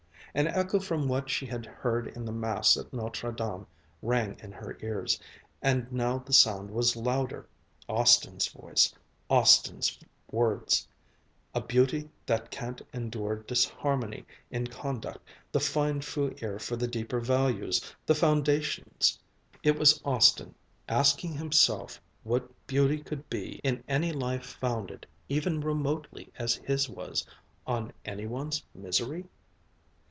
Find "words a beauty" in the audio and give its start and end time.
10.31-12.09